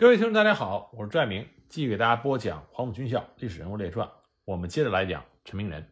[0.00, 4.06] 各位听众，大家好，我是拽明，继续给大家播讲《黄埔军校历史人物列传》。
[4.44, 5.84] 我们接着来讲陈明仁。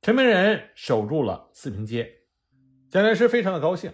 [0.00, 2.10] 陈明仁守住了四平街，
[2.88, 3.92] 蒋介石非常的高兴，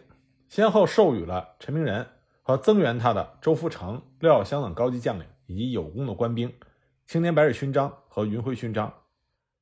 [0.48, 2.06] 先后授予了陈明仁
[2.42, 6.56] 和增援他的周福成、廖耀湘等高级将领以及有功的官兵
[7.08, 8.94] 青年白日勋章和云辉勋章，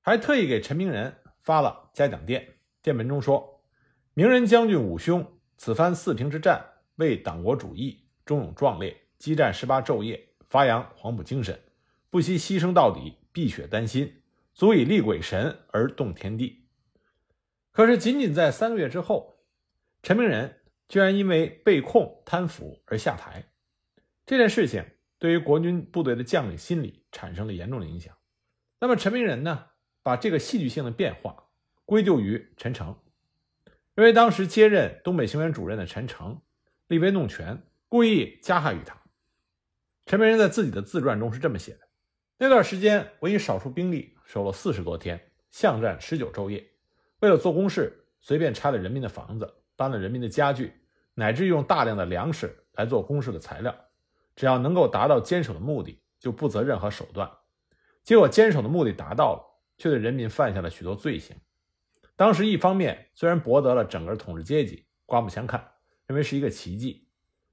[0.03, 2.47] 还特意给陈明仁发了嘉奖电，
[2.83, 3.63] 电文中说
[4.13, 6.63] ：“明仁将军武兄，此番四平之战，
[6.97, 11.61] 为党国主义，忠勇壮烈。”激战十八昼夜，发扬黄埔精神，
[12.11, 16.67] 不惜牺牲到底，碧血丹心，足以立鬼神而动天地。
[17.73, 19.41] 可是，仅仅在三个月之后，
[20.03, 23.45] 陈明仁居然因为被控贪腐而下台。
[24.27, 24.85] 这件事情
[25.19, 28.15] 对于国军部队的将领心理产生了严重的影响。
[28.79, 29.67] 那么，陈明仁呢，
[30.03, 31.49] 把这个戏剧性的变化
[31.85, 32.97] 归咎于陈诚，
[33.95, 36.41] 认为当时接任东北行辕主任的陈诚
[36.87, 39.04] 立威弄权，故意加害于他。
[40.07, 41.81] 陈明仁在自己的自传中是这么写的：
[42.37, 46.63] 那段时间，我以少数兵力守了四十多天，巷战十九昼夜。
[47.21, 50.75] 为了做公事，随便拆了人民的房子，搬了人民的家具，
[51.15, 53.75] 乃至用大量的粮食来做公事的材料。
[54.37, 57.31] 只要能够达到坚守的目的，就不择任何手段。
[58.03, 59.43] 结果坚守的目的达到了，
[59.79, 61.35] 却对人民犯下了许多罪行。
[62.15, 65.73] 当时一方面虽然博得了整个统治阶级刮目相看，
[66.07, 67.09] 认为是一个奇迹，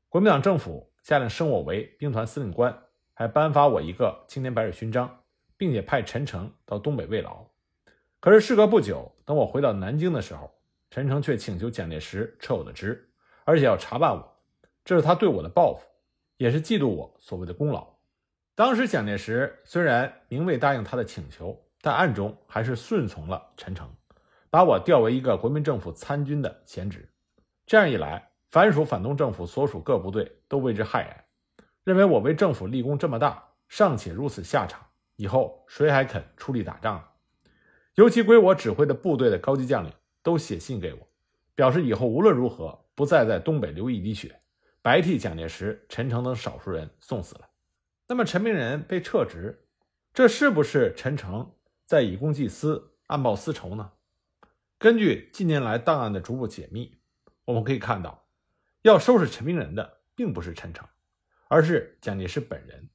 [0.10, 0.91] 国民党政府。
[1.02, 2.78] 下令升我为兵团司令官，
[3.14, 5.24] 还颁发我一个青年白日勋章，
[5.58, 7.46] 并且派陈诚到东北慰劳。
[8.20, 10.54] 可是事隔不久，等我回到南京的时候，
[10.90, 13.10] 陈诚却请求蒋介石撤我的职，
[13.46, 14.38] 而且要查办我。
[14.86, 15.86] 这是他对我的报复，
[16.38, 17.88] 也是嫉妒我所谓的功劳。
[18.54, 23.90] 当时蒋介石虽然明未答应他的请求，但暗中还是顺从了陈诚，
[24.50, 27.10] 把我调为一个国民政府参军的闲职。
[27.66, 28.31] 这样一来。
[28.52, 31.24] 凡属反动政府所属各部队都为之骇然，
[31.86, 34.86] 认为我为政府立功这么大，尚且如此下场，
[35.16, 37.02] 以后谁还肯出力打仗？
[37.96, 41.08] 尤其归我指挥的部队的高级将领都写信给我，
[41.56, 44.42] 表示以后无论如何不再在东北流一滴血，
[44.82, 47.48] 白替蒋介石、陈诚等少数人送死了。
[48.08, 49.66] 那么陈明仁被撤职，
[50.14, 51.54] 这是不是陈诚
[51.86, 53.92] 在以公济私、暗报私仇呢？
[54.78, 56.98] 根据近年来档案的逐步解密，
[57.46, 58.21] 我们可以看到。
[58.84, 60.88] 要收拾陈明仁的并不是陈诚，
[61.48, 62.90] 而是蒋介石本人。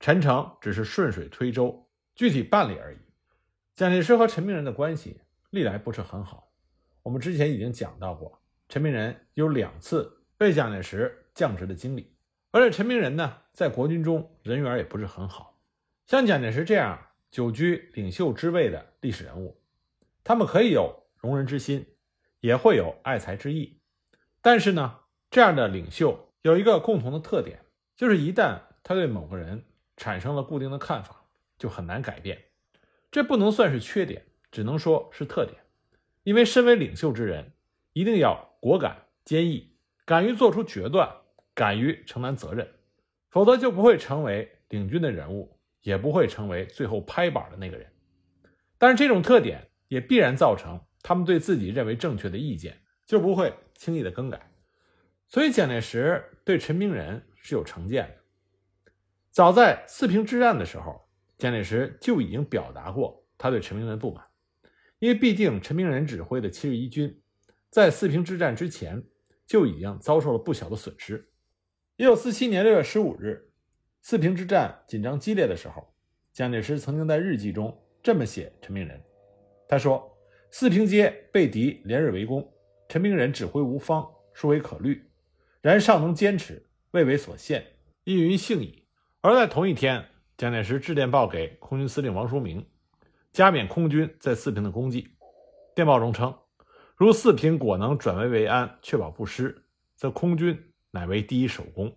[0.00, 2.98] 陈诚只是顺水推舟，具体办理而已。
[3.76, 5.20] 蒋介石和陈明仁的关系
[5.50, 6.52] 历来不是很好。
[7.02, 12.12] 我们之前已经讲到过，陈明仁有两次被蒋介石降职的经历，
[12.50, 15.60] 而且陈明仁呢，在国军中人缘也不是很好。
[16.06, 16.98] 像蒋介石这样
[17.30, 19.62] 久居领袖之位的历史人物，
[20.24, 21.86] 他们可以有容人之心，
[22.40, 23.80] 也会有爱才之意，
[24.40, 24.99] 但是呢。
[25.30, 27.60] 这样的领袖有一个共同的特点，
[27.94, 29.64] 就是一旦他对某个人
[29.96, 31.24] 产生了固定的看法，
[31.56, 32.36] 就很难改变。
[33.12, 35.60] 这不能算是缺点，只能说是特点。
[36.24, 37.52] 因为身为领袖之人，
[37.92, 41.08] 一定要果敢、坚毅，敢于做出决断，
[41.54, 42.68] 敢于承担责任，
[43.28, 47.86] 否则就不会成为领军的人物，也不会成为最后拍板的那个人。
[48.78, 54.49] 但是这种特点也必然造成他们对自己认为正确的意见就不会轻易的更改。
[55.30, 58.16] 所以蒋介石对陈明仁是有成见的。
[59.30, 61.08] 早在四平之战的时候，
[61.38, 64.24] 蒋介石就已经表达过他对陈明仁不满，
[64.98, 67.22] 因为毕竟陈明仁指挥的七十一军
[67.70, 69.00] 在四平之战之前
[69.46, 71.30] 就已经遭受了不小的损失。
[71.94, 73.52] 一九四七年六月十五日，
[74.02, 75.94] 四平之战紧张激烈的时候，
[76.32, 79.00] 蒋介石曾经在日记中这么写陈明仁：
[79.68, 80.12] 他说，
[80.50, 82.52] 四平街被敌连日围攻，
[82.88, 85.00] 陈明仁指挥无方，殊为可虑。
[85.62, 87.66] 然尚能坚持，未为所限，
[88.04, 88.86] 亦云幸矣。
[89.20, 90.06] 而在同一天，
[90.38, 92.66] 蒋介石致电报给空军司令王叔明，
[93.30, 95.06] 加冕空军在四平的功绩。
[95.74, 96.34] 电报中称，
[96.96, 99.66] 如四平果能转危为安，确保不失，
[99.96, 101.94] 则空军乃为第一首功。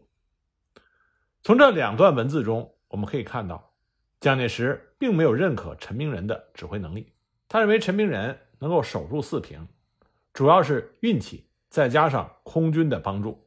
[1.41, 3.73] 从这两段文字中，我们可以看到，
[4.19, 7.13] 蒋介石并没有认可陈明仁的指挥能力。
[7.47, 9.65] 他认为陈明仁能够守住四平，
[10.33, 13.41] 主要是运气，再加上空军的帮助。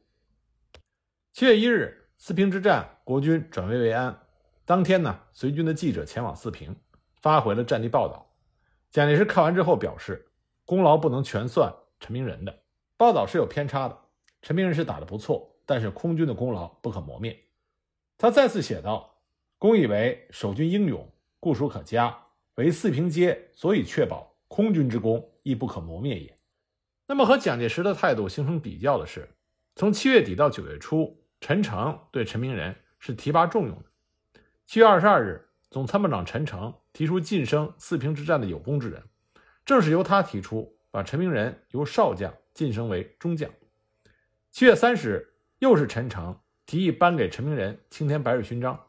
[1.37, 4.23] 七月一日，四平之战，国军转危为安。
[4.65, 6.75] 当天呢，随军的记者前往四平，
[7.21, 8.33] 发回了战地报道。
[8.89, 10.31] 蒋介石看完之后表示，
[10.65, 12.63] 功劳不能全算陈明仁的，
[12.97, 13.95] 报道是有偏差的。
[14.41, 17.39] 陈明仁是打得不错，但是空军的功劳不可磨灭。
[18.17, 19.21] 他再次写道
[19.59, 21.07] ：“公以为守军英勇，
[21.39, 22.17] 固属可嘉，
[22.55, 26.35] 为四平街所以确保空军之功，亦不可磨灭也。”
[27.05, 29.29] 那么和蒋介石的态度形成比较的是，
[29.75, 31.15] 从七月底到九月初。
[31.39, 33.85] 陈诚对陈明仁是提拔重用的。
[34.65, 39.03] 七月二十二日，总参谋长陈诚提出晋升四平之战的有功之人，
[39.65, 43.49] 正是由他提出把陈明仁由少将晋升为中将。
[44.51, 48.87] 七月三十日，又是陈诚提议颁给陈明仁青天白日勋章。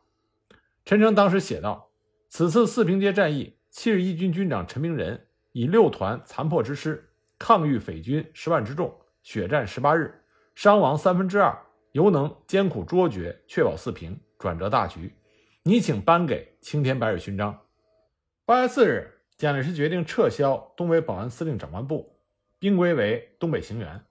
[0.85, 1.93] 陈诚当时写道
[2.31, 10.25] ：“此次四平街战役，七十一军军长陈明仁以六团残破之师抗御匪军十万之众，血战十八日，
[10.55, 11.57] 伤亡三分之二。”
[11.99, 15.13] 犹能艰苦卓绝，确保四平，转折大局。
[15.65, 17.63] 你请颁给青天白日勋章。
[18.45, 22.21] 八月四日，蒋介石决定撤销东北保安司令长官部，
[22.61, 24.03] 兵归为东北行辕，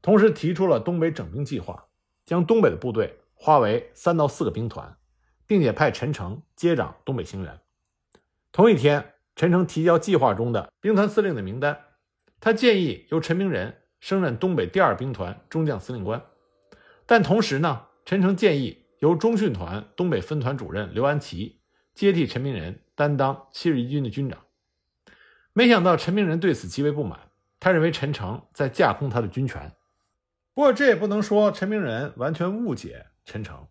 [0.00, 1.88] 同时提出了东北整兵计划，
[2.24, 4.96] 将东北的部队划为三到四个兵团，
[5.44, 7.58] 并且派陈诚接掌东北行辕。
[8.52, 11.76] 同一天，陈诚提交计划中的兵团司令的名单，
[12.38, 16.22] 他建议由陈明仁升任东北第二兵团中将司令官。
[17.12, 21.60] 但同时呢，陈诚建议由中训团东北分团主任刘安琪
[21.92, 24.38] 接替陈明仁担当七十一军的军长。
[25.52, 27.20] 没想到陈明仁对此极为不满，
[27.60, 29.72] 他认为陈诚在架空他的军权。
[30.54, 33.66] 不过这也不能说陈明仁完全误解陈诚，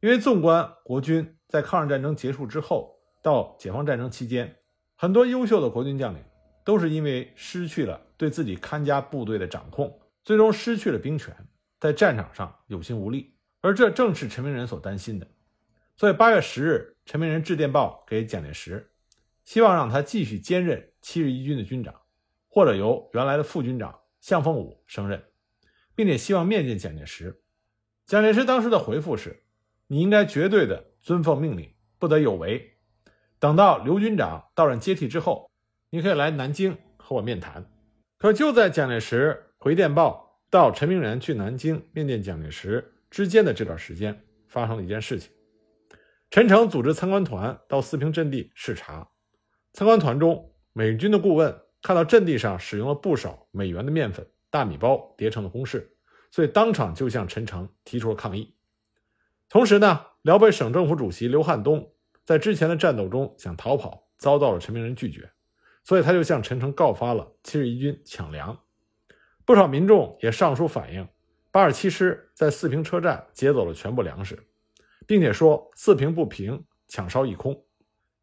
[0.00, 4.52] 因为纵观国军在抗日战争结束之后到解放战争期间，
[4.96, 6.20] 很多优秀的国军将领
[6.64, 11.32] 都是因为失去了对自己看家部队的掌控，最终失去了兵权。
[11.84, 15.26] 在战场上有心无力，而这正是陈明仁所担心的。
[15.98, 18.90] 所以八月十日，陈明仁致电报给蒋介石，
[19.44, 21.94] 希望让他继续兼任七十一军的军长，
[22.48, 25.22] 或者由原来的副军长向凤武升任，
[25.94, 27.42] 并且希望面见蒋介石。
[28.06, 29.44] 蒋介石当时的回复是
[29.88, 32.78] ：“你应该绝对的遵奉命令，不得有违。
[33.38, 35.50] 等到刘军长到任接替之后，
[35.90, 37.70] 你可以来南京和我面谈。”
[38.16, 40.23] 可就在蒋介石回电报。
[40.54, 45.32] 到陈明仁去南京面见蒋介石之间的这段时间，发生了一件事情。
[46.30, 49.08] 陈诚组织参观团到四平阵地视察，
[49.72, 55.96] 参观团中美军的顾问看到阵地上使用了不少美元的面粉、大米包叠成的公式，
[56.30, 58.54] 所以当场就向陈诚提出了抗议。
[59.48, 61.92] 同时呢，辽北省政府主席刘汉东
[62.24, 65.28] 在之前的战斗中想逃跑，遭到了陈明仁拒绝，
[65.82, 68.56] 所以他就向陈诚告发了七十一军抢粮。
[69.46, 71.06] 不少民众也上书反映，
[71.50, 74.42] 八十七师在四平车站劫走了全部粮食，
[75.06, 77.66] 并且说四平不平，抢烧一空。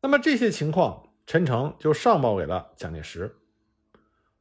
[0.02, 3.36] 那么这些情况，陈诚就上报给了蒋介石。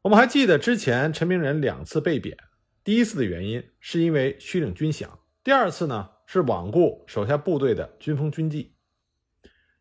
[0.01, 2.35] 我们还记得之前陈明仁两次被贬，
[2.83, 5.07] 第一次的原因是因为虚领军饷，
[5.45, 8.75] 第二次呢是罔顾手下部队的军风军纪。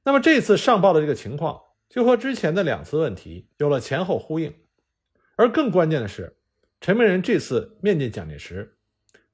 [0.03, 4.53] 那么这次上报的这个情况，就和之前的两次问题有了前后呼应，
[5.37, 6.35] 而更关键的是。
[6.81, 8.77] 陈明仁这次面见蒋介石，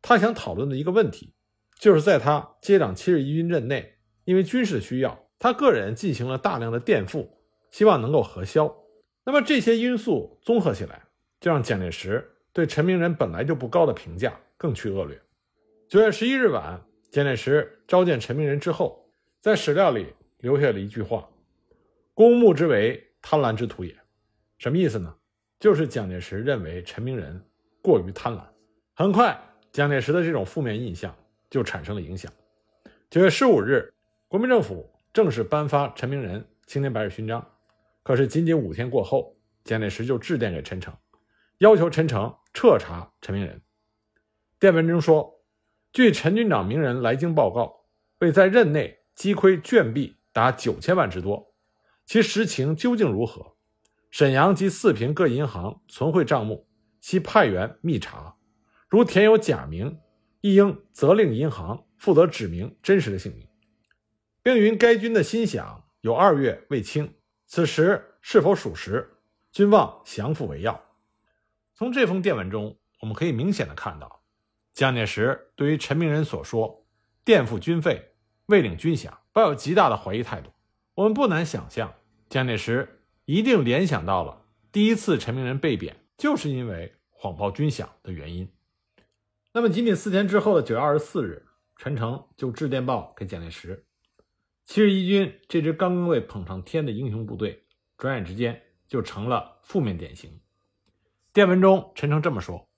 [0.02, 1.36] 他想讨论的一个问题，
[1.80, 7.38] 就是在他接掌七十一军任内，因为军事的需要，他个人进行了大量的垫付，
[7.70, 8.76] 希望能够核销。
[9.24, 11.04] 那么这些因素综合起来，
[11.40, 15.22] 就让蒋介石对陈明仁本来就不高的评价更趋恶劣。
[15.88, 20.08] 九月十一日晚，蒋介石召见陈明仁之后，在史料里
[20.40, 21.30] 留下了一句话
[22.16, 23.96] ：“公墓之为贪婪之徒也。”
[24.58, 25.16] 什么意思呢？
[25.66, 27.44] 就是蒋介石认为陈明仁
[27.82, 28.44] 过于贪婪，
[28.94, 29.36] 很快
[29.72, 31.16] 蒋介石的这种负面印象
[31.50, 32.32] 就产生了影响。
[33.10, 33.92] 九月十五日，
[34.28, 37.44] 国民政府正式颁发陈明仁青天白日勋章。
[38.04, 40.94] 可是仅仅五天过后，蒋介石就致电给陈诚，
[41.58, 43.60] 要求陈诚彻查陈明仁。
[44.60, 45.42] 电文中说
[45.92, 47.86] ：“据陈军长明仁来京报告，
[48.20, 51.56] 为在任内击溃卷币达九千万之多，
[52.06, 53.54] 其实情究竟如何？”
[54.16, 56.70] 沈阳及四平各银行存汇账目，
[57.02, 58.38] 其派员密查，
[58.88, 60.00] 如填有假名，
[60.40, 63.46] 亦应责令银行负责指明真实的姓名，
[64.42, 67.14] 并云该军的薪饷有二月未清，
[67.46, 69.18] 此时是否属实，
[69.52, 70.82] 均望降复为要。
[71.74, 74.22] 从这封电文中，我们可以明显的看到，
[74.72, 76.86] 蒋介石对于陈明仁所说
[77.26, 78.14] 垫付军费、
[78.46, 80.50] 未领军饷，抱有极大的怀疑态度。
[80.94, 81.94] 我们不难想象，
[82.30, 83.02] 蒋介石。
[83.26, 88.48] 一定联想到了第一次陈明仁被贬，就是因为谎报军饷的原因。
[89.52, 91.44] 那么，仅仅四天之后的九月二十四日，
[91.76, 93.88] 陈诚就致电报给蒋介石：
[94.64, 97.64] 七十一军这支刚刚被捧上天的英雄部队，
[97.98, 100.40] 转眼之间就成了负面典型。
[101.34, 102.70] 电文中，陈诚这么说：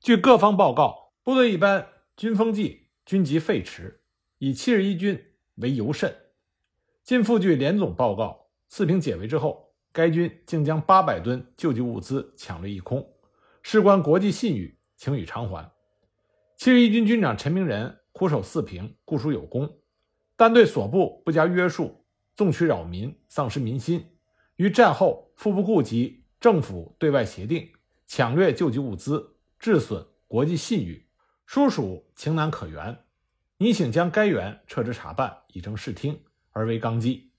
[0.00, 3.98] 据各方报告，部队一般军风纪军籍废弛，
[4.38, 5.24] 以七十一军
[5.56, 6.16] 为尤甚。
[7.04, 9.67] 近附据连总报告，四平解围之后。
[9.98, 13.04] 该军竟将八百吨救济物资抢了一空，
[13.62, 15.72] 事关国际信誉，请予偿还。
[16.56, 19.80] 七十一军军长陈明仁苦守四平，固属有功，
[20.36, 22.04] 但对所部不加约束，
[22.36, 24.06] 纵取扰民，丧失民心。
[24.54, 27.68] 于战后复不顾及政府对外协定，
[28.06, 31.08] 抢掠救济物资，致损国际信誉，
[31.44, 33.00] 殊属情难可原。
[33.56, 37.32] 你请将该员撤职查办，以正视听，而为纲纪。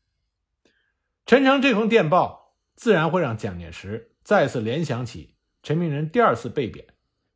[1.25, 2.38] 陈诚这封电报，
[2.79, 6.86] 自然会让蒋介石再次联想起陈明仁第二次被贬，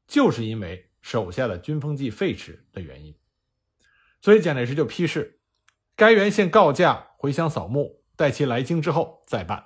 [0.08, 3.14] 就是因为手下的军风纪废弛的原因。
[4.22, 5.42] 所以蒋介石就批示，
[5.98, 9.66] 该员先告假回乡扫墓，待其来京之后再办。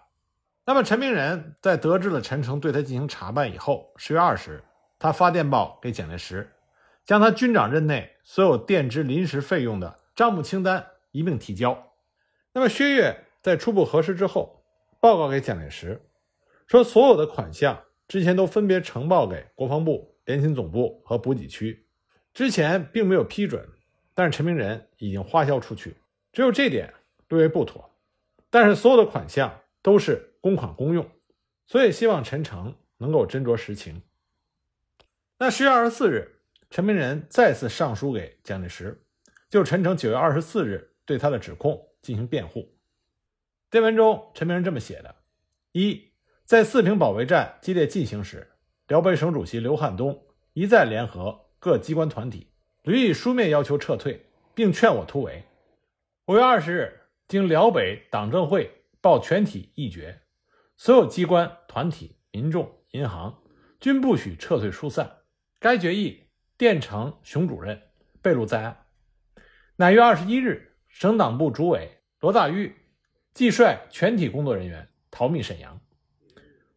[0.65, 4.63] 那么，陈明仁在得知了陈诚对他进行查办以后，十月二十日，
[4.97, 6.55] 他发电报给蒋介石，
[7.05, 11.93] 将他军长任内所有垫支临时费用的账目清单一并提交。
[12.53, 14.56] 那么，薛岳在初步核实之后，
[15.07, 16.01] 报告给蒋介石，
[16.67, 21.87] 说所有的款项之前都分别呈报给国防部、联勤总部和补给区，
[22.33, 23.65] 之前并没有批准，
[24.13, 25.95] 但是陈明仁已经花销出去，
[26.33, 26.93] 只有这点
[27.29, 27.89] 略为不妥。
[28.49, 30.33] 但是所有的款项都是。
[30.41, 31.09] 公款公用，
[31.65, 34.01] 所以希望陈诚能够斟酌实情。
[35.39, 39.05] 那十月二十四日，陈明仁再次上书给蒋介石，
[39.49, 42.76] 就陈诚九月二十四日对他的指控进行辩护。
[43.69, 45.13] 电文中，陈明仁这么写的：
[45.73, 46.13] 一，
[46.45, 48.53] 在四平保卫战激烈进行时，
[48.87, 52.47] 辽北省主席刘汉东一再联合各机关团体，
[52.83, 55.43] 屡以书面要求撤退，并劝我突围。
[56.27, 58.71] 五月二十日，经辽北党政会
[59.01, 60.21] 报全体议决。
[60.77, 63.43] 所有机关、团体、民众、银行
[63.81, 65.17] 均不许撤退疏散。
[65.59, 67.81] 该决议电呈熊主任，
[68.21, 68.85] 备录在案。
[69.75, 72.73] 乃月二十一日，省党部主委罗大玉
[73.37, 75.79] 即率全体工作人员逃命沈阳。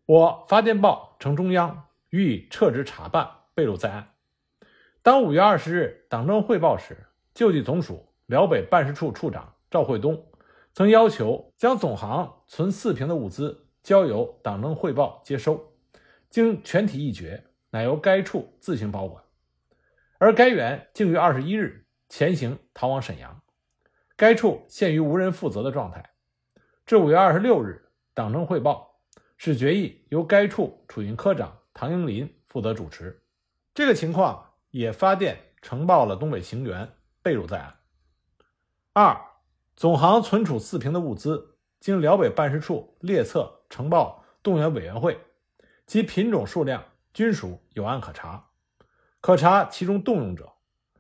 [0.04, 4.10] 我发电报呈中央，予以撤职查办，备录在案。
[5.00, 10.26] 当五月二十日党政汇报时，救济总署辽北办事处处长赵惠东
[10.74, 13.66] 曾要求将总行存四平的物资。
[13.82, 15.72] 交由党政汇报接收，
[16.28, 19.24] 经全体议决，乃由该处自行保管。
[20.18, 23.40] 而该员竟于二十一日潜行逃往沈阳，
[24.14, 26.04] 该处陷于无人负责的状态。
[26.90, 28.98] 至五月二十六日，党政汇报
[29.36, 33.22] 使决议由该处储运科长唐英林负责主持。
[33.72, 36.90] 这个情况也发电呈报了东北行员，
[37.22, 37.76] 备录在案。
[38.92, 39.16] 二，
[39.76, 43.62] 总行存储四平的物资，经辽北办事处列册。
[43.70, 45.16] 呈报动员委员会，
[45.86, 46.82] 其品种数量
[47.14, 48.48] 均属有案可查，
[49.20, 50.54] 可查其中动用者，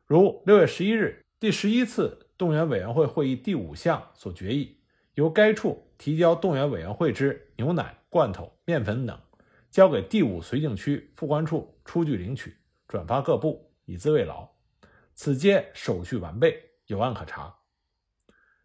[0.06, 4.79] 如六月十一日第十一次动员委员会会议第五项所决议，
[5.14, 9.20] 由该处提交动员委员会之牛奶、罐头、面粉等，
[9.70, 14.48] 交给第五绥靖区副官处出具领取，转发各部以资慰劳，
[15.14, 17.56] 此皆手续完备，有案可查。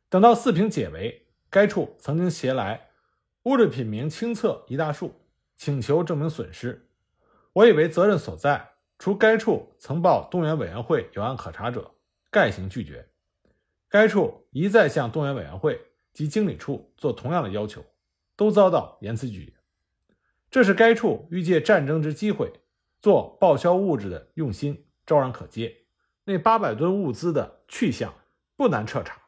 [0.08, 2.90] 等到四平解围，该处曾经携来。
[3.44, 5.22] 物质品名清册一大束，
[5.56, 6.90] 请求证明损失。
[7.54, 11.92] 我以为责任所在，除该处曾报动员委员会有案可查者，
[12.32, 13.08] 概行拒绝。
[13.88, 15.80] 该处一再向动员委员会
[16.16, 17.86] 及经理处做同样的要求，
[18.38, 19.54] 都遭到严词拒绝。
[20.50, 22.52] 这是该处欲借战争之机会
[23.02, 25.86] 做报销物质的用心，昭然可揭。
[26.24, 28.14] 那八百吨物资的去向
[28.56, 29.22] 不难彻查。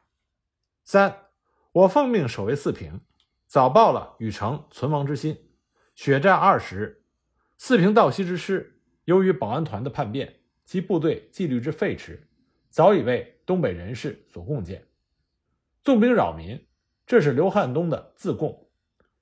[0.82, 1.26] 三，
[1.72, 3.02] 我奉命守卫四平。
[3.46, 5.50] 早报了禹城存亡之心。
[5.94, 7.04] 血战二十日，
[7.58, 12.18] 四平道西之师，由于保安团的叛变，及部队纪律之废弛，
[12.70, 14.86] 早已为东北人士所共建。
[15.82, 16.67] 纵兵扰民，
[17.08, 18.68] 这是刘汉东的自供。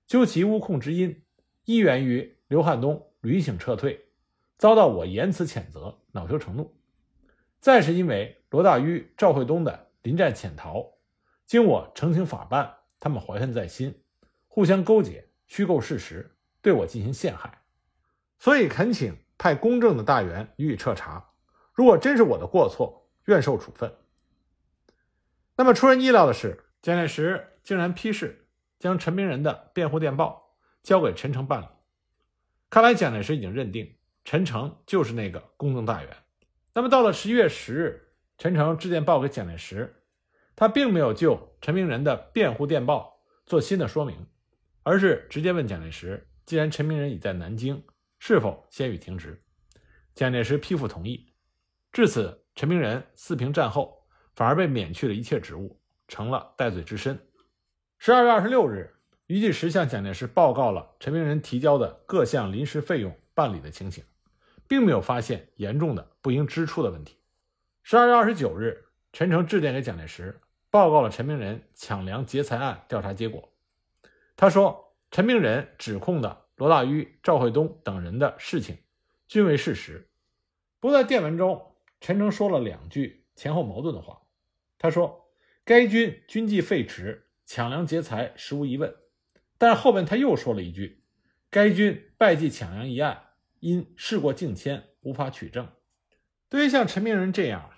[0.08, 1.22] 究其诬控之因，
[1.66, 4.08] 一源于刘汉东屡请撤退，
[4.58, 6.64] 遭到我严词谴责，恼羞成怒；
[7.60, 10.94] 再是因为罗大圩、赵惠东的临战潜逃，
[11.46, 14.02] 经我澄清法办，他们怀恨在心。
[14.48, 17.62] 互相勾结，虚构事实，对我进行陷害，
[18.40, 21.30] 所以恳请派公正的大员予以彻查。
[21.72, 23.94] 如果真是我的过错，愿受处分。
[25.54, 28.46] 那么出人意料的是，蒋介石竟然批示
[28.78, 31.66] 将陈明仁的辩护电报交给陈诚办理。
[32.70, 36.16] 看来蒋介石已经认定陈诚就是那个公正大员。
[36.74, 40.04] 那么到了十一月十日，陈诚致电报给蒋介石，
[40.54, 44.24] 他并没有就陈明仁的辩护电报做新的说明。
[44.84, 47.84] 而是直接问蒋介石：“既然陈明仁已在南京，
[48.20, 49.42] 是否先予停职？”
[50.14, 51.34] 蒋介石批复同意。
[51.90, 57.18] 至此，陈明仁四平战后反而被免去了一切职务，成了戴罪之身。
[57.98, 58.94] 十二月二十六日，
[59.26, 64.04] 余继时向蒋介石报告了陈明仁提交的各项临时费用办理的情形，
[64.68, 67.16] 并没有发现严重的不应支出的问题。
[67.82, 73.48] 十二月二十九日，陈诚致电给蒋介石，报告了陈明仁抢粮劫财案调查结果。
[74.36, 78.76] 他说，陈明仁指控的罗大圩、赵惠东等人的事情
[79.26, 80.08] 均为事实。
[80.78, 84.20] 不过在电文中，陈诚说了两句前后矛盾的话。
[84.78, 85.25] 他说
[85.66, 88.94] ：“该军军纪废弛，抢粮劫财实无疑问。”
[89.58, 91.02] 但是后面他又说了一句
[91.50, 93.20] ：“该军败绩抢粮一案，
[93.58, 95.68] 因事过境迁，无法取证。”
[96.48, 97.68] 对于像陈明仁这样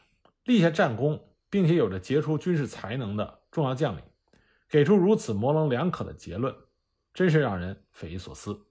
[0.44, 4.02] 立下战功，并且有着杰出军事才能的重要将领，
[4.68, 6.54] 给出如此模棱两可的结论，
[7.14, 8.66] 真是让人匪夷所思。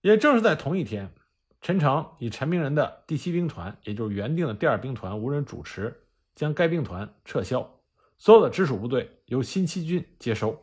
[0.00, 1.14] 也正是在同一天，
[1.60, 6.02] 陈诚以陈明仁的第七兵团，也就是原定的第二兵团无人主持，
[6.34, 7.78] 将该兵团撤销，
[8.22, 10.62] 所有的直属部队由新七军接收。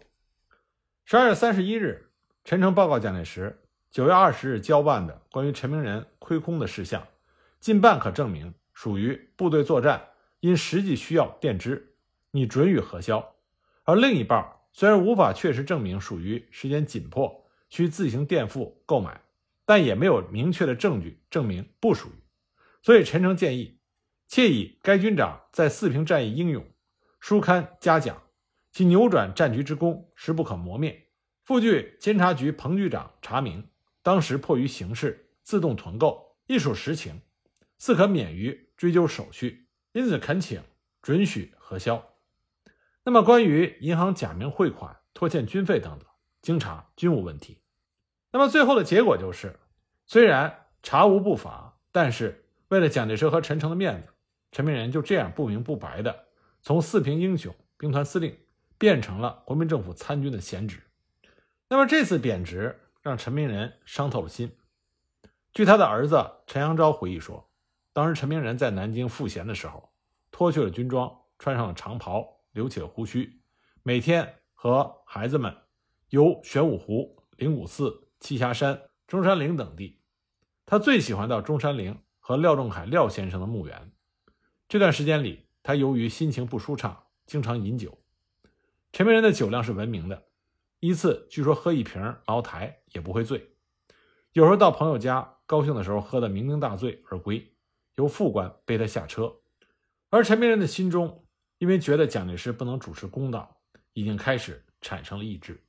[1.03, 2.09] 十二月三十一日，
[2.45, 3.59] 陈诚报告蒋介石，
[3.91, 7.05] 九月二十日交办的关于陈明仁亏空的事项，
[7.59, 10.01] 近半可证明属于部队作战
[10.39, 11.97] 因实际需要垫支，
[12.31, 13.17] 你准予核销；
[13.83, 19.19] 而另一半虽然无法确实证明属于时间紧迫，需自行垫付购买。
[19.65, 22.23] 但也没有明确的证据证明不属于，
[22.81, 23.81] 所以陈诚建议，
[24.29, 26.65] 窃以该军长在四平战役英勇，
[27.19, 28.21] 书刊嘉奖，
[28.71, 31.07] 其扭转战局之功实不可磨灭。
[31.43, 33.67] 副据监察局彭局长查明，
[34.01, 37.21] 当时迫于形势自动囤购，亦属实情，
[37.77, 40.61] 似可免于追究手续，因此恳请
[41.01, 42.13] 准许核销。
[43.03, 46.07] 那么关于银行假名汇款、拖欠军费等等，
[46.41, 47.61] 经查均无问题。
[48.31, 49.59] 那么最后的结果就是，
[50.05, 54.13] 虽然查无不法，但是为了蒋介石和陈诚的面子，
[54.51, 56.27] 陈明仁就这样不明不白的
[56.61, 58.37] 从四平英雄兵团司令
[58.77, 60.81] 变成了国民政府参军的闲职。
[61.67, 64.51] 那么这次贬值让陈明仁伤透了心。
[65.53, 67.49] 据他的儿子陈阳昭回忆说，
[67.93, 69.91] 当时陈明仁在南京赋闲的时候，
[70.31, 73.41] 脱去了军装，穿上了长袍，留起了胡须，
[73.83, 75.55] 每天和孩子们
[76.09, 78.05] 游玄武湖、灵谷寺。
[78.19, 80.01] 栖霞山、中山陵等地，
[80.65, 83.93] 他最喜欢到中山陵和廖仲恺廖先生的墓园。
[84.67, 87.97] 这段时间里，他由于心情不舒畅，经常饮酒。
[88.91, 90.27] 陈明仁的酒量是闻名的，
[90.79, 93.55] 一次据说喝一瓶茅台也不会醉。
[94.33, 97.53] 有时候到朋友家高兴的时候，喝得酩酊大醉而归，
[97.95, 99.33] 由副官背他下车。
[100.09, 101.25] 而陈明仁的心中，
[101.57, 103.61] 因为觉得蒋介石不能主持公道，
[103.93, 105.63] 已经开始产生了意志。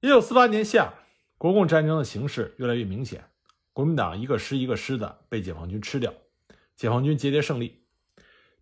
[0.00, 0.92] 一九四八年夏。
[1.38, 3.22] 国共战争的形势越来越明显，
[3.74, 6.10] 国民党一个师一个师的被解放军吃掉，
[6.74, 7.85] 解放军节节胜利。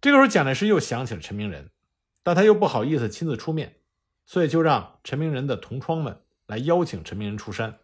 [0.04, 1.70] 这个时候，蒋介石又想起了陈明仁，
[2.22, 3.76] 但他又不好意思亲自出面，
[4.26, 7.78] 所以就让陈明仁的同窗们来邀请陈明仁出山。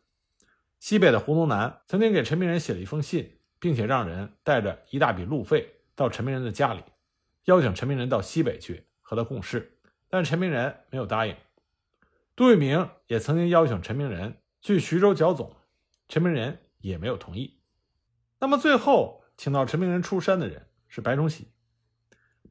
[0.81, 6.83] 西北的胡宗南曾经给陈明仁写了一封信，并且让人带着一大笔路费到陈明仁的家里，
[7.47, 9.79] 邀请陈明仁到西北去和他共事，
[10.11, 11.35] 但陈明仁没有答应。
[12.37, 14.37] 杜聿明也曾经邀请陈明仁。
[14.61, 15.57] 去徐州剿总，
[16.07, 17.63] 陈明仁也没有同意。
[18.41, 21.49] 那么最后请到陈明仁出山的人是白崇禧。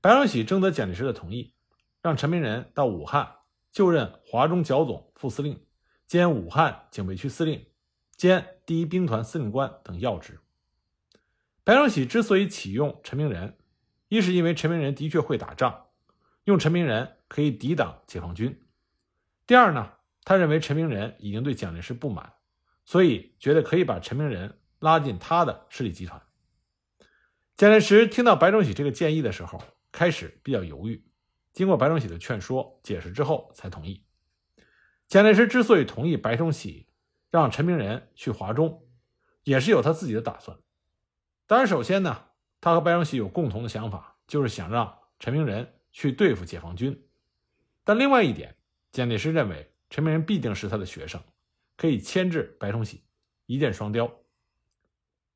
[0.01, 1.53] 白崇禧征得蒋介石的同意，
[2.01, 3.35] 让陈明仁到武汉
[3.71, 5.65] 就任华中剿总副司令，
[6.07, 7.65] 兼武汉警备区司令，
[8.15, 10.39] 兼第一兵团司令官等要职。
[11.63, 13.57] 白崇禧之所以启用陈明仁，
[14.07, 15.87] 一是因为陈明仁的确会打仗，
[16.45, 18.53] 用陈明仁可以抵挡解放军；
[19.45, 19.93] 第二呢。
[20.25, 22.33] 他认为陈明仁已经对蒋介石不满，
[22.85, 26.21] 所以觉得可以把陈明仁拉进他的势力集团。
[27.55, 29.59] 蒋介石听到白崇禧这个建议的时候，
[29.91, 31.05] 开始比较犹豫，
[31.53, 34.05] 经过白崇禧的劝说、解释之后才同意。
[35.07, 36.89] 蒋介石之所以同意白崇禧
[37.29, 38.87] 让陈明仁去华中，
[39.43, 40.57] 也是有他自己的打算。
[41.47, 42.25] 当然，首先呢，
[42.61, 47.07] 他和白崇禧有共同的想法，就是想让陈明仁去对付解放军。
[47.83, 48.57] 但另外一点，
[48.91, 49.73] 蒋介石认为。
[49.91, 51.19] 陈明仁必定是他的学生，
[51.75, 53.05] 可以牵制白崇禧，
[53.47, 54.21] 一箭双雕。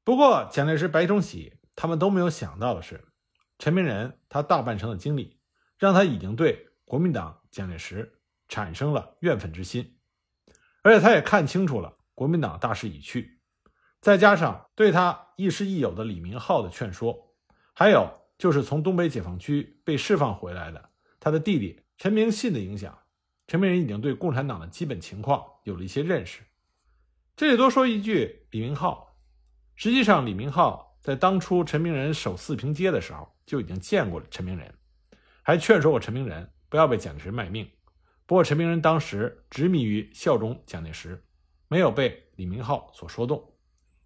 [0.04, 3.04] 不过，蒋介石、白崇禧他们都没有想到的是，
[3.64, 5.40] 陈明仁他大半生的经历，
[5.78, 9.96] 让他已经对国民党、蒋介石产生了怨愤之心，
[10.82, 13.40] 而且他也看清楚了国民党大势已去，
[14.02, 17.34] 再加上对他亦师亦友的李明浩的劝说，
[17.72, 18.06] 还有
[18.38, 20.90] 就是从东北解放区被释放回来的
[21.22, 23.00] 他的弟弟陈明信的影响。
[23.48, 26.42] 陈明仁已经对共产党的基本情况有了一些认识。
[27.38, 29.16] 这里多说一句，李明浩，
[29.74, 34.74] 实际上李明浩在当初陈明仁守四平街的时候就已经见过了陈明仁，
[35.42, 37.70] 还劝说过陈明仁不要被蒋介石卖命。
[38.26, 41.24] 不过陈明仁当时执迷于效忠蒋介石，
[41.68, 43.58] 没有被李明浩所说动。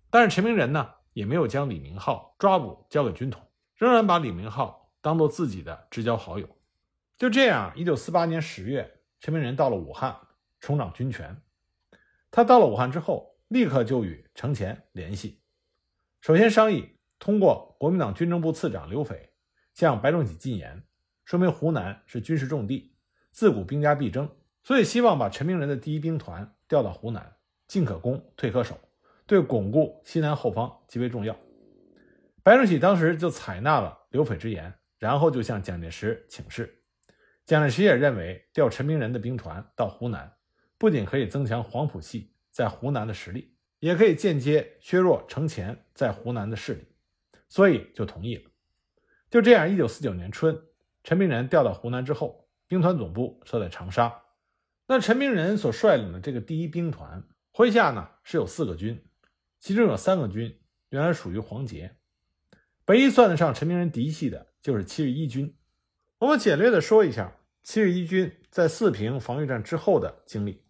[0.09, 3.41] 但是陈明仁呢，也没有将李明浩抓捕交给军统，
[3.75, 6.49] 仍然把李明浩当做自己的至交好友。
[7.17, 10.17] 就这样，一九四八年十月，陈明仁到了武汉，
[10.59, 11.41] 重掌军权。
[12.31, 15.41] 他到了武汉之后，立刻就与程潜联系，
[16.21, 19.31] 首先商议通过国民党军政部次长刘斐
[19.73, 20.83] 向白崇禧进言，
[21.25, 22.95] 说明湖南是军事重地，
[23.31, 24.29] 自古兵家必争，
[24.63, 27.35] 所以希望把陈明仁的第一兵团调到湖南，
[27.67, 28.79] 进可攻，退可守，
[29.25, 31.37] 对巩固西南后方极为重要。
[32.43, 36.83] 白崇禧当时就采纳了刘斐之言，然后就向蒋介石请示。
[37.45, 40.33] 蒋介石也认为，调陈明仁的兵团到湖南，
[40.77, 46.87] 不仅可以增强黄埔系在湖南的实力，也可以间接削弱程潜在湖南的势力，
[47.49, 48.49] 所以就同意了。
[49.29, 50.59] 就这样，一九四九年春，
[51.03, 54.23] 陈明仁调到湖南之后，兵团总部设在长沙。
[54.87, 59.05] 那陈明仁所率领的这个第一兵团麾下呢是有四个军，
[59.59, 61.97] 其中有三个军原来属于黄杰，
[62.85, 65.53] 唯一算得上陈明仁嫡系的就是七十一军。
[66.19, 70.63] 我们简略的说一下七十一军在四平防御战之后的经历。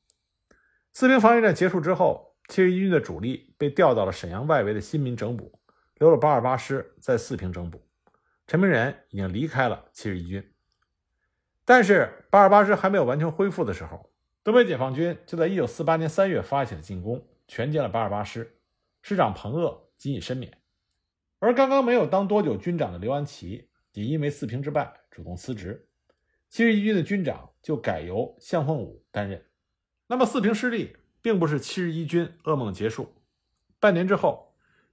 [0.93, 5.59] 四平防御战结束之后，七十一军的主力被调到了沈阳外围的新民整补，
[5.99, 7.87] 留了八二八师在四平整补。
[8.45, 10.53] 陈明仁已经离开了七十一军，
[11.65, 14.11] 但是八二八师还没有完全恢复的时候，
[14.43, 18.59] 东北解放军就在一九四八年三月发起了进攻，全歼了八二八师，
[19.01, 20.57] 师长彭鄂仅以身免。
[21.39, 23.69] 而刚刚没有当多久军长的刘安琪。
[23.93, 25.89] 也因为四平之败，主动辞职，
[26.49, 29.43] 七十一军的军长就改由向凤武担任。
[30.05, 33.11] 那么四平失利，并不是七十一军噩梦结束。
[33.79, 34.46] 半年之后，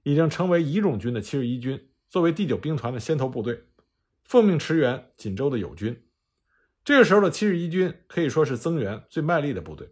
[0.04, 3.64] 已经成为乙种军的七十一军，作为第九兵团的先头部队，
[4.24, 6.06] 奉命驰援锦州的友军。
[6.84, 9.90] 这个时候的七十一军可以说是增援最卖力的部队。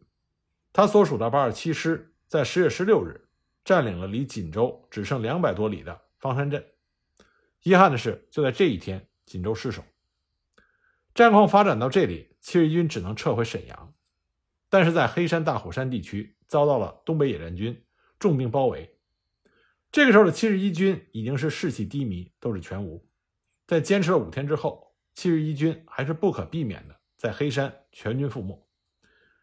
[0.72, 3.28] 他所属的八二七师在十月十六日
[3.64, 6.64] 占领了离锦州只剩两百多里的方山镇。
[7.62, 9.82] 遗憾的是，就在这一天，锦州失守。
[11.14, 13.94] 战况发展到这里，七十一军只能撤回沈阳，
[14.68, 17.82] 但是在黑山大虎山地区遭到了东北野战军
[18.18, 18.98] 重兵包围。
[19.92, 23.06] 这个时候的七十一军已经是士气低迷，斗志全无。
[23.66, 28.66] 在坚持了五天之后，七十一军还是不可避免的在黑山全军覆没。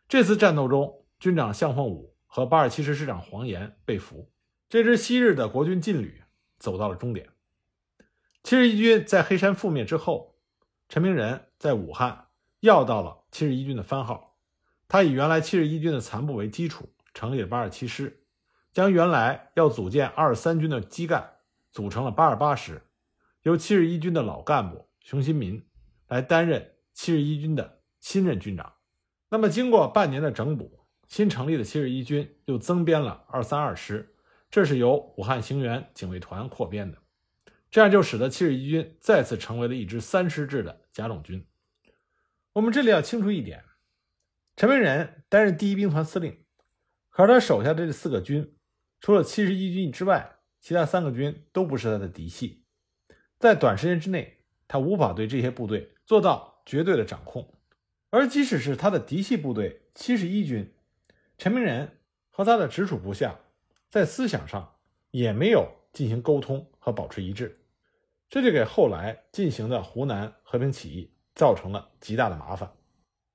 [0.07, 4.31] 这次战斗中，军长向凤舞和八二七师师长黄岩被俘，
[4.67, 6.23] 这支昔日的国军劲旅
[6.57, 7.29] 走到了终点。
[8.41, 10.39] 七十一军在黑山覆灭之后，
[10.87, 12.29] 陈明仁在武汉
[12.61, 14.35] 要到了七十一军的番号。
[14.87, 18.23] 他以原来七十一军的残部为基础，成立了八二七师，
[18.71, 21.37] 将原来要组建二三军的基干
[21.71, 22.81] 组成了八二八师，
[23.43, 25.65] 由七十一军的老干部熊新民
[26.07, 28.73] 来担任七十一军的新任军长。
[29.29, 34.15] 那么，经过半年的整补，新成立的七十一军又增编了二三二师，
[34.49, 36.97] 这是由武汉行辕警卫团扩编的。
[37.71, 41.45] 这样就使得七十一军再次成为了一支三师制的甲种军。
[42.53, 43.63] 我们这里要清楚一点：
[44.55, 46.43] 陈明仁担任第一兵团司令，
[47.09, 48.55] 可是他手下的这四个军，
[48.99, 52.65] 除了七十一军之外，其他三个军都不是他的嫡系。
[53.37, 57.53] 在短时间之内，他无法对这些部队做到绝对的掌控。
[58.09, 60.73] 而即使是他的嫡系部队七十一军，
[61.37, 63.39] 陈明仁和他的直属部下
[63.89, 64.75] 在思想上
[65.11, 67.59] 也没有进行沟通和保持一致。
[68.29, 72.71] 这就给后来进行的湖南和平起义造成了极大的麻烦。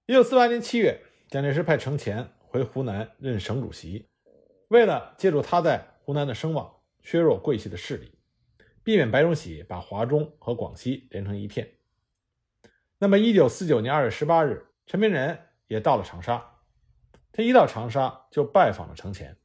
[0.06, 4.06] 一九四八年七月，蒋介石派程潜回湖南任省主席，
[4.68, 8.12] 为了借助他在湖南的声望，削弱桂系的势力，
[8.82, 11.74] 避免白崇禧把华中和广西连成一片。
[12.98, 16.52] 那么，一九四九年二月十八日，陈明仁也到了长沙。
[17.32, 19.36] 他一到长沙就拜访了程潜，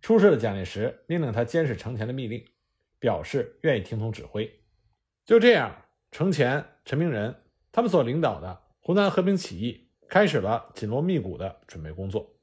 [0.00, 2.44] 出示了蒋介石命令他监视程潜的密令，
[2.98, 4.60] 表示愿意听从指挥。
[5.24, 7.34] 就这样，程潜、陈明仁
[7.70, 12.37] 他们所领导的湖南和平起义开始了紧锣密鼓的准备工作。